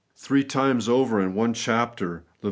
[0.15, 2.21] Three times over in one chapter (Lev.